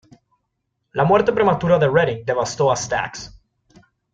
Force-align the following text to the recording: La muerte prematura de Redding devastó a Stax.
La 0.99 1.03
muerte 1.03 1.31
prematura 1.31 1.77
de 1.77 1.87
Redding 1.87 2.25
devastó 2.25 2.71
a 2.71 2.75
Stax. 2.75 3.39